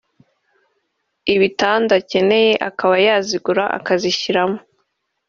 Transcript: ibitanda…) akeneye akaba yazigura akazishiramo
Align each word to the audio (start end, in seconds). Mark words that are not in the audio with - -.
ibitanda…) 1.33 1.93
akeneye 2.01 2.51
akaba 2.69 2.95
yazigura 3.05 3.63
akazishiramo 3.77 4.59